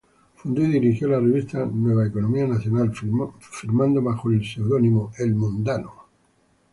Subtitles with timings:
[0.33, 2.91] Fundó y dirigió la revista "Nueva Economía Nacional",
[3.39, 5.93] firmando bajo el seudónimo "El Mundano".